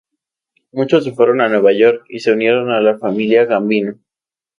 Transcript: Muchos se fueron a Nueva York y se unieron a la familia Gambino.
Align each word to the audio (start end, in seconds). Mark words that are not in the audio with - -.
Muchos 0.71 1.03
se 1.03 1.11
fueron 1.13 1.41
a 1.41 1.47
Nueva 1.47 1.73
York 1.73 2.05
y 2.09 2.21
se 2.21 2.31
unieron 2.31 2.71
a 2.71 2.81
la 2.81 2.97
familia 2.97 3.45
Gambino. 3.45 3.99